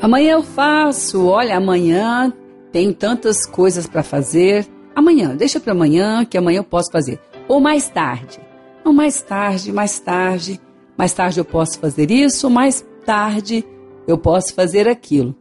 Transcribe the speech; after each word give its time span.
Amanhã 0.00 0.34
eu 0.34 0.42
faço, 0.42 1.26
olha, 1.26 1.56
amanhã 1.56 2.32
tenho 2.70 2.94
tantas 2.94 3.44
coisas 3.44 3.86
para 3.86 4.04
fazer. 4.04 4.64
Amanhã, 4.94 5.34
deixa 5.34 5.58
para 5.58 5.72
amanhã, 5.72 6.24
que 6.24 6.38
amanhã 6.38 6.58
eu 6.58 6.64
posso 6.64 6.90
fazer. 6.92 7.20
Ou 7.48 7.60
mais 7.60 7.88
tarde. 7.88 8.38
Não, 8.84 8.92
mais 8.92 9.20
tarde, 9.20 9.72
mais 9.72 9.98
tarde. 9.98 10.60
Mais 10.96 11.12
tarde 11.12 11.40
eu 11.40 11.44
posso 11.44 11.80
fazer 11.80 12.10
isso, 12.10 12.48
mais 12.48 12.86
tarde 13.04 13.64
eu 14.06 14.16
posso 14.16 14.54
fazer 14.54 14.88
aquilo. 14.88 15.34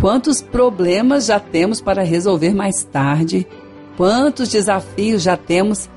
Quantos 0.00 0.40
problemas 0.40 1.26
já 1.26 1.38
temos 1.38 1.80
para 1.80 2.02
resolver 2.02 2.54
mais 2.54 2.82
tarde? 2.84 3.46
Quantos 3.96 4.48
desafios 4.48 5.22
já 5.22 5.36
temos 5.36 5.88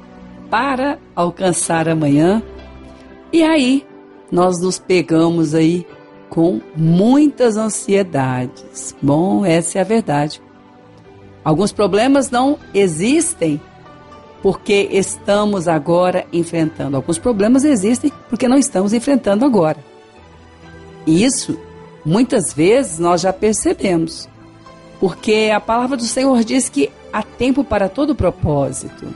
para 0.49 0.99
alcançar 1.15 1.87
amanhã? 1.89 2.43
E 3.31 3.43
aí, 3.43 3.85
nós 4.31 4.61
nos 4.61 4.77
pegamos 4.77 5.55
aí 5.55 5.85
com 6.29 6.61
muitas 6.75 7.57
ansiedades. 7.57 8.95
Bom, 9.01 9.45
essa 9.45 9.79
é 9.79 9.81
a 9.81 9.85
verdade. 9.85 10.41
Alguns 11.43 11.71
problemas 11.71 12.29
não 12.29 12.59
existem 12.73 13.61
porque 14.41 14.89
estamos 14.91 15.67
agora 15.67 16.25
enfrentando. 16.31 16.97
Alguns 16.97 17.17
problemas 17.17 17.63
existem 17.63 18.11
porque 18.29 18.47
não 18.47 18.57
estamos 18.57 18.93
enfrentando 18.93 19.45
agora. 19.45 19.77
E 21.05 21.23
isso, 21.23 21.57
muitas 22.05 22.53
vezes, 22.53 22.99
nós 22.99 23.21
já 23.21 23.31
percebemos. 23.31 24.27
Porque 24.99 25.51
a 25.53 25.59
palavra 25.59 25.95
do 25.95 26.03
Senhor 26.03 26.43
diz 26.43 26.69
que 26.69 26.91
há 27.13 27.23
tempo 27.23 27.63
para 27.63 27.87
todo 27.87 28.15
propósito. 28.15 29.07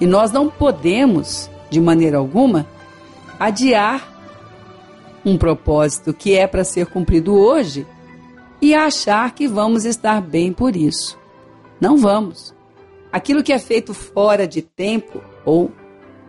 E 0.00 0.06
nós 0.06 0.30
não 0.30 0.48
podemos, 0.48 1.50
de 1.70 1.80
maneira 1.80 2.18
alguma, 2.18 2.66
adiar 3.38 4.11
um 5.24 5.38
propósito 5.38 6.12
que 6.12 6.36
é 6.36 6.46
para 6.46 6.64
ser 6.64 6.86
cumprido 6.86 7.34
hoje 7.34 7.86
e 8.60 8.74
achar 8.74 9.34
que 9.34 9.48
vamos 9.48 9.84
estar 9.84 10.20
bem 10.20 10.52
por 10.52 10.76
isso. 10.76 11.18
Não 11.80 11.96
vamos. 11.96 12.54
Aquilo 13.10 13.42
que 13.42 13.52
é 13.52 13.58
feito 13.58 13.92
fora 13.92 14.46
de 14.46 14.62
tempo, 14.62 15.20
ou, 15.44 15.70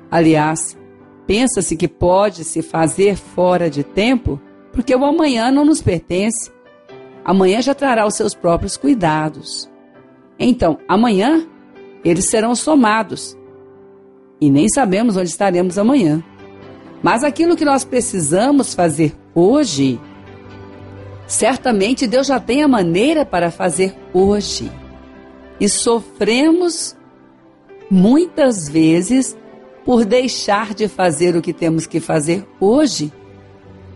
aliás, 0.10 0.78
pensa-se 1.26 1.78
que 1.78 1.88
pode 1.88 2.44
se 2.44 2.62
fazer 2.62 3.16
fora 3.16 3.70
de 3.70 3.84
tempo, 3.84 4.42
porque 4.72 4.96
o 4.96 5.06
amanhã 5.06 5.52
não 5.52 5.64
nos 5.64 5.82
pertence. 5.82 6.52
Amanhã 7.24 7.62
já 7.62 7.74
trará 7.74 8.06
os 8.06 8.16
seus 8.16 8.34
próprios 8.34 8.76
cuidados. 8.76 9.70
Então, 10.38 10.80
amanhã, 10.88 11.48
eles 12.04 12.26
serão 12.26 12.54
somados. 12.56 13.38
E 14.42 14.50
nem 14.50 14.68
sabemos 14.68 15.16
onde 15.16 15.30
estaremos 15.30 15.78
amanhã. 15.78 16.22
Mas 17.04 17.22
aquilo 17.22 17.58
que 17.58 17.66
nós 17.66 17.84
precisamos 17.84 18.74
fazer 18.74 19.14
hoje, 19.36 20.00
certamente 21.28 22.08
Deus 22.08 22.28
já 22.28 22.40
tem 22.40 22.64
a 22.64 22.68
maneira 22.68 23.26
para 23.26 23.52
fazer 23.52 23.94
hoje. 24.14 24.72
E 25.60 25.68
sofremos 25.68 26.96
muitas 27.92 28.70
vezes 28.70 29.38
por 29.84 30.06
deixar 30.06 30.74
de 30.74 30.88
fazer 30.88 31.36
o 31.36 31.42
que 31.42 31.52
temos 31.52 31.86
que 31.86 32.00
fazer 32.00 32.48
hoje, 32.58 33.12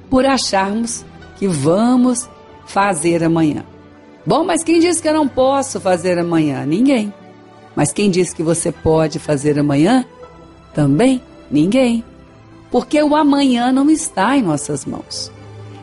por 0.09 0.25
acharmos 0.25 1.05
que 1.37 1.47
vamos 1.47 2.29
fazer 2.65 3.23
amanhã. 3.23 3.63
Bom, 4.25 4.43
mas 4.43 4.65
quem 4.65 4.81
disse 4.81 5.01
que 5.01 5.07
eu 5.07 5.13
não 5.13 5.29
posso 5.29 5.79
fazer 5.79 6.19
amanhã? 6.19 6.65
Ninguém. 6.65 7.13
Mas 7.73 7.93
quem 7.93 8.11
disse 8.11 8.35
que 8.35 8.43
você 8.43 8.69
pode 8.69 9.17
fazer 9.17 9.57
amanhã? 9.57 10.03
Também 10.73 11.21
ninguém 11.49 12.03
porque 12.71 13.01
o 13.01 13.15
amanhã 13.15 13.71
não 13.71 13.89
está 13.89 14.37
em 14.37 14.41
nossas 14.41 14.85
mãos. 14.85 15.31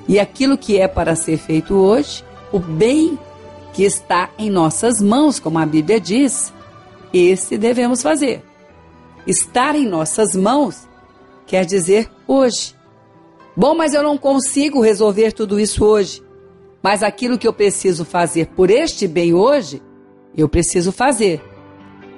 E 0.06 0.18
aquilo 0.18 0.58
que 0.58 0.78
é 0.78 0.86
para 0.86 1.16
ser 1.16 1.38
feito 1.38 1.74
hoje, 1.74 2.24
o 2.52 2.58
bem 2.58 3.18
que 3.72 3.84
está 3.84 4.30
em 4.38 4.50
nossas 4.50 5.00
mãos, 5.00 5.40
como 5.40 5.58
a 5.58 5.66
Bíblia 5.66 5.98
diz, 5.98 6.52
esse 7.12 7.56
devemos 7.56 8.02
fazer. 8.02 8.42
Estar 9.27 9.74
em 9.74 9.86
nossas 9.86 10.36
mãos 10.36 10.86
quer 11.46 11.64
dizer 11.64 12.11
hoje. 12.27 12.74
Bom, 13.56 13.74
mas 13.74 13.95
eu 13.95 14.02
não 14.02 14.18
consigo 14.18 14.80
resolver 14.80 15.33
tudo 15.33 15.58
isso 15.58 15.84
hoje. 15.84 16.22
Mas 16.83 17.02
aquilo 17.02 17.39
que 17.39 17.48
eu 17.48 17.52
preciso 17.52 18.05
fazer 18.05 18.48
por 18.48 18.70
este 18.70 19.08
bem 19.08 19.33
hoje, 19.33 19.80
eu 20.36 20.48
preciso 20.48 20.92
fazer. 20.92 21.42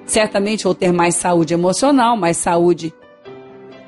Certamente 0.04 0.64
vou 0.64 0.74
ter 0.74 0.92
mais 0.92 1.14
saúde 1.14 1.54
emocional, 1.54 2.16
mais 2.16 2.36
saúde 2.36 2.92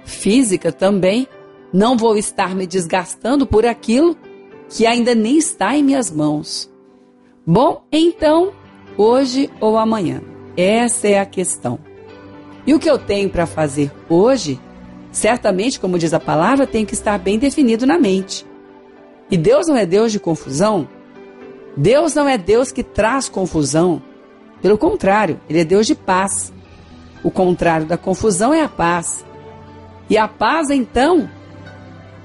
física 0.09 0.73
também, 0.73 1.29
não 1.73 1.97
vou 1.97 2.17
estar 2.17 2.55
me 2.55 2.67
desgastando 2.67 3.47
por 3.47 3.65
aquilo 3.65 4.17
que 4.69 4.87
ainda 4.87 5.15
nem 5.15 5.39
está 5.39 5.77
em 5.77 5.83
minhas 5.83 6.11
mãos. 6.11 6.71
Bom, 7.47 7.83
então, 7.93 8.53
hoje 8.97 9.51
ou 9.61 9.79
amanhã? 9.79 10.21
Essa 10.57 11.09
é 11.09 11.19
a 11.19 11.27
questão. 11.27 11.79
E 12.67 12.75
o 12.75 12.79
que 12.79 12.91
eu 12.91 12.99
tenho 12.99 13.31
para 13.31 13.47
fazer 13.47 13.91
hoje, 14.09 14.61
certamente, 15.13 15.81
como 15.81 15.99
diz 15.99 16.13
a 16.13 16.21
palavra, 16.21 16.67
tem 16.67 16.85
que 16.85 16.95
estar 16.95 17.19
bem 17.19 17.39
definido 17.39 17.87
na 17.87 17.99
mente. 17.99 18.45
E 19.31 19.37
Deus 19.37 19.69
não 19.69 19.77
é 19.77 19.87
Deus 19.87 20.13
de 20.13 20.19
confusão. 20.19 20.89
Deus 21.77 22.15
não 22.15 22.29
é 22.29 22.37
Deus 22.37 22.73
que 22.73 22.83
traz 22.83 23.29
confusão. 23.29 24.03
Pelo 24.61 24.77
contrário, 24.77 25.41
Ele 25.49 25.61
é 25.61 25.65
Deus 25.65 25.87
de 25.87 25.95
paz. 25.95 26.53
O 27.23 27.31
contrário 27.31 27.87
da 27.87 27.97
confusão 27.97 28.53
é 28.53 28.63
a 28.63 28.69
paz. 28.69 29.25
E 30.09 30.17
a 30.17 30.27
paz, 30.27 30.71
então, 30.71 31.29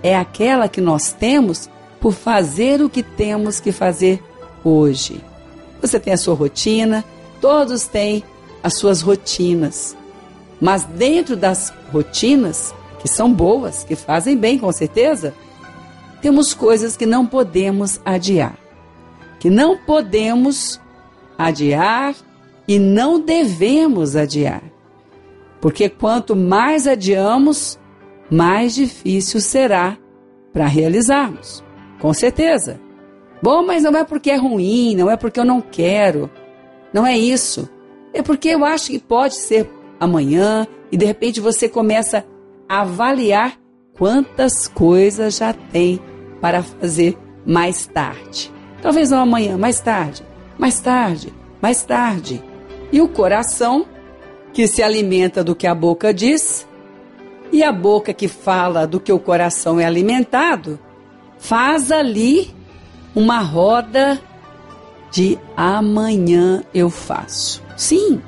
é 0.01 0.15
aquela 0.15 0.67
que 0.67 0.81
nós 0.81 1.13
temos 1.13 1.69
por 1.99 2.13
fazer 2.13 2.81
o 2.81 2.89
que 2.89 3.03
temos 3.03 3.59
que 3.59 3.71
fazer 3.71 4.21
hoje. 4.63 5.21
Você 5.81 5.99
tem 5.99 6.13
a 6.13 6.17
sua 6.17 6.35
rotina, 6.35 7.03
todos 7.41 7.85
têm 7.85 8.23
as 8.61 8.75
suas 8.75 9.01
rotinas. 9.01 9.95
Mas 10.59 10.85
dentro 10.85 11.35
das 11.35 11.73
rotinas, 11.91 12.73
que 12.99 13.07
são 13.07 13.33
boas, 13.33 13.83
que 13.83 13.95
fazem 13.95 14.37
bem 14.37 14.57
com 14.57 14.71
certeza, 14.71 15.33
temos 16.21 16.53
coisas 16.53 16.95
que 16.95 17.05
não 17.05 17.25
podemos 17.25 17.99
adiar. 18.05 18.55
Que 19.39 19.49
não 19.49 19.77
podemos 19.77 20.79
adiar 21.37 22.15
e 22.65 22.79
não 22.79 23.19
devemos 23.19 24.15
adiar. 24.15 24.63
Porque 25.63 25.87
quanto 25.87 26.35
mais 26.35 26.85
adiamos, 26.85 27.79
mais 28.29 28.75
difícil 28.75 29.39
será 29.39 29.97
para 30.51 30.67
realizarmos. 30.67 31.63
Com 32.01 32.13
certeza. 32.13 32.81
Bom, 33.41 33.65
mas 33.65 33.81
não 33.81 33.95
é 33.95 34.03
porque 34.03 34.29
é 34.29 34.35
ruim, 34.35 34.93
não 34.93 35.09
é 35.09 35.15
porque 35.15 35.39
eu 35.39 35.45
não 35.45 35.61
quero. 35.61 36.29
Não 36.91 37.07
é 37.07 37.17
isso. 37.17 37.69
É 38.13 38.21
porque 38.21 38.49
eu 38.49 38.65
acho 38.65 38.91
que 38.91 38.99
pode 38.99 39.35
ser 39.35 39.71
amanhã 40.01 40.67
e 40.91 40.97
de 40.97 41.05
repente 41.05 41.39
você 41.39 41.69
começa 41.69 42.25
a 42.67 42.81
avaliar 42.81 43.57
quantas 43.97 44.67
coisas 44.67 45.37
já 45.37 45.53
tem 45.53 45.97
para 46.41 46.61
fazer 46.61 47.17
mais 47.45 47.87
tarde. 47.87 48.51
Talvez 48.81 49.11
não 49.11 49.19
amanhã, 49.19 49.57
mais 49.57 49.79
tarde, 49.79 50.25
mais 50.59 50.81
tarde, 50.81 51.33
mais 51.61 51.83
tarde. 51.83 52.43
E 52.91 52.99
o 52.99 53.07
coração 53.07 53.85
que 54.53 54.67
se 54.67 54.83
alimenta 54.83 55.43
do 55.43 55.55
que 55.55 55.65
a 55.65 55.73
boca 55.73 56.13
diz, 56.13 56.67
e 57.51 57.63
a 57.63 57.71
boca 57.71 58.13
que 58.13 58.27
fala 58.27 58.87
do 58.87 58.99
que 58.99 59.11
o 59.11 59.19
coração 59.19 59.79
é 59.79 59.85
alimentado, 59.85 60.79
faz 61.37 61.91
ali 61.91 62.53
uma 63.15 63.39
roda 63.39 64.19
de 65.11 65.37
amanhã 65.55 66.63
eu 66.73 66.89
faço. 66.89 67.61
Sim, 67.77 68.21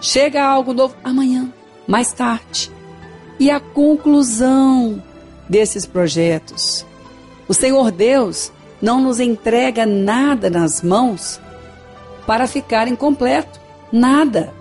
chega 0.00 0.44
algo 0.44 0.72
novo 0.72 0.96
amanhã, 1.04 1.52
mais 1.86 2.12
tarde. 2.12 2.70
E 3.38 3.50
a 3.50 3.60
conclusão 3.60 5.02
desses 5.48 5.86
projetos. 5.86 6.86
O 7.48 7.54
Senhor 7.54 7.90
Deus 7.90 8.52
não 8.80 9.00
nos 9.00 9.20
entrega 9.20 9.86
nada 9.86 10.48
nas 10.50 10.82
mãos 10.82 11.40
para 12.26 12.46
ficar 12.46 12.88
incompleto. 12.88 13.60
Nada. 13.92 14.52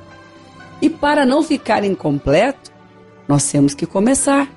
E 0.81 0.89
para 0.89 1.25
não 1.25 1.44
ficar 1.44 1.83
incompleto, 1.83 2.72
nós 3.28 3.50
temos 3.50 3.74
que 3.74 3.86
começar. 3.86 4.50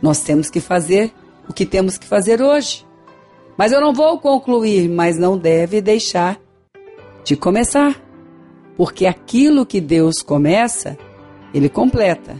Nós 0.00 0.22
temos 0.22 0.48
que 0.48 0.60
fazer 0.60 1.12
o 1.48 1.52
que 1.52 1.66
temos 1.66 1.98
que 1.98 2.06
fazer 2.06 2.40
hoje. 2.40 2.86
Mas 3.56 3.72
eu 3.72 3.80
não 3.80 3.92
vou 3.92 4.18
concluir, 4.18 4.88
mas 4.88 5.18
não 5.18 5.36
deve 5.36 5.80
deixar 5.80 6.40
de 7.24 7.36
começar. 7.36 8.00
Porque 8.76 9.04
aquilo 9.04 9.66
que 9.66 9.80
Deus 9.80 10.22
começa, 10.22 10.96
Ele 11.52 11.68
completa. 11.68 12.36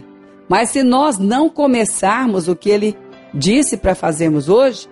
Mas 0.49 0.69
se 0.69 0.81
nós 0.81 1.19
não 1.19 1.49
começarmos 1.49 2.47
o 2.47 2.55
que 2.55 2.69
Ele 2.69 2.97
disse 3.33 3.77
para 3.77 3.93
fazermos 3.93 4.49
hoje, 4.49 4.89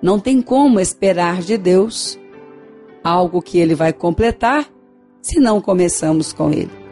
não 0.00 0.20
tem 0.20 0.40
como 0.40 0.78
esperar 0.78 1.40
de 1.40 1.56
Deus 1.58 2.18
algo 3.02 3.42
que 3.42 3.58
Ele 3.58 3.74
vai 3.74 3.92
completar 3.92 4.66
se 5.20 5.40
não 5.40 5.60
começamos 5.60 6.32
com 6.32 6.50
Ele. 6.50 6.83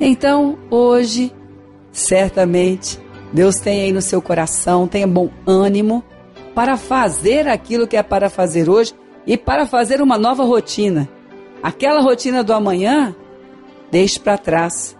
Então, 0.00 0.58
hoje, 0.70 1.32
certamente, 1.90 3.00
Deus 3.32 3.56
tem 3.56 3.82
aí 3.82 3.92
no 3.92 4.00
seu 4.00 4.22
coração, 4.22 4.86
tenha 4.86 5.06
bom 5.06 5.30
ânimo 5.46 6.04
para 6.54 6.76
fazer 6.76 7.48
aquilo 7.48 7.86
que 7.86 7.96
é 7.96 8.02
para 8.02 8.30
fazer 8.30 8.68
hoje 8.68 8.94
e 9.26 9.36
para 9.36 9.66
fazer 9.66 10.00
uma 10.00 10.16
nova 10.16 10.44
rotina. 10.44 11.08
Aquela 11.62 12.00
rotina 12.00 12.42
do 12.44 12.52
amanhã, 12.52 13.14
deixe 13.90 14.18
para 14.18 14.38
trás. 14.38 14.96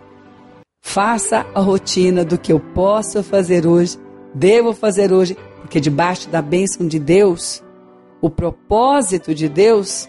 Faça 0.83 1.47
a 1.55 1.61
rotina 1.61 2.25
do 2.25 2.39
que 2.39 2.53
eu 2.53 2.61
posso 2.61 3.23
fazer 3.23 3.67
hoje, 3.67 3.99
devo 4.35 4.73
fazer 4.73 5.13
hoje, 5.13 5.37
porque 5.61 5.81
debaixo 5.81 6.29
da 6.29 6.43
bênção 6.43 6.87
de 6.87 6.99
Deus, 6.99 7.63
o 8.21 8.29
propósito 8.29 9.35
de 9.35 9.49
Deus 9.49 10.09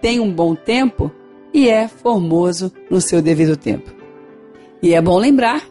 tem 0.00 0.18
um 0.18 0.32
bom 0.32 0.54
tempo 0.54 1.10
e 1.52 1.68
é 1.68 1.88
formoso 1.88 2.72
no 2.90 3.00
seu 3.00 3.20
devido 3.20 3.56
tempo. 3.56 3.99
E 4.82 4.94
é 4.94 5.00
bom 5.00 5.18
lembrar 5.18 5.62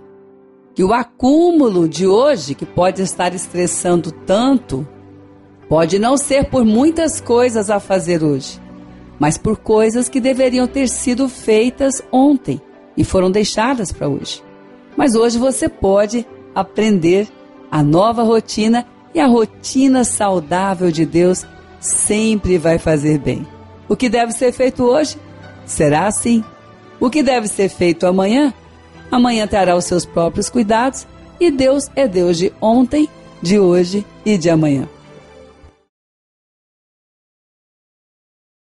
que 0.75 0.83
o 0.83 0.93
acúmulo 0.93 1.89
de 1.89 2.05
hoje, 2.05 2.53
que 2.53 2.65
pode 2.65 3.01
estar 3.01 3.33
estressando 3.33 4.11
tanto, 4.11 4.87
pode 5.67 5.97
não 5.97 6.15
ser 6.15 6.49
por 6.49 6.63
muitas 6.63 7.19
coisas 7.19 7.69
a 7.69 7.79
fazer 7.79 8.23
hoje, 8.23 8.59
mas 9.19 9.37
por 9.37 9.57
coisas 9.57 10.07
que 10.07 10.19
deveriam 10.19 10.67
ter 10.67 10.87
sido 10.87 11.27
feitas 11.27 12.01
ontem 12.11 12.61
e 12.95 13.03
foram 13.03 13.31
deixadas 13.31 13.91
para 13.91 14.07
hoje. 14.07 14.43
Mas 14.95 15.15
hoje 15.15 15.37
você 15.37 15.67
pode 15.67 16.25
aprender 16.53 17.27
a 17.71 17.81
nova 17.81 18.23
rotina 18.23 18.85
e 19.13 19.19
a 19.19 19.27
rotina 19.27 20.03
saudável 20.03 20.91
de 20.91 21.05
Deus 21.05 21.45
sempre 21.79 22.57
vai 22.57 22.77
fazer 22.77 23.17
bem. 23.17 23.47
O 23.87 23.95
que 23.95 24.07
deve 24.07 24.31
ser 24.33 24.51
feito 24.51 24.83
hoje 24.83 25.17
será 25.65 26.07
assim. 26.07 26.43
O 26.99 27.09
que 27.09 27.23
deve 27.23 27.47
ser 27.47 27.69
feito 27.69 28.05
amanhã, 28.05 28.53
amanhã 29.11 29.47
terá 29.47 29.75
os 29.75 29.85
seus 29.85 30.05
próprios 30.05 30.49
cuidados 30.49 31.07
e 31.39 31.49
Deus 31.49 31.89
é 31.95 32.07
Deus 32.07 32.37
de 32.37 32.51
ontem, 32.59 33.07
de 33.41 33.59
hoje 33.59 34.05
e 34.25 34.37
de 34.37 34.49
amanhã. 34.49 34.87